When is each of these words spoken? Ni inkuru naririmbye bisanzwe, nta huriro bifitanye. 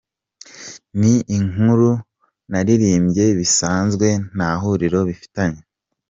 Ni 0.99 1.13
inkuru 1.37 1.89
naririmbye 2.51 3.25
bisanzwe, 3.39 4.07
nta 4.35 4.51
huriro 4.61 4.99
bifitanye. 5.09 5.61